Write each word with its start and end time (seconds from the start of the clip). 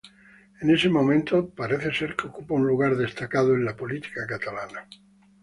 En 0.61 0.71
ese 0.71 0.89
momento 0.89 1.51
parece 1.51 1.93
ser 1.93 2.15
que 2.15 2.25
ocupa 2.25 2.55
un 2.55 2.65
lugar 2.65 2.95
destacado 2.95 3.53
en 3.53 3.63
la 3.65 3.75
política 3.77 4.25
catalana. 4.25 4.87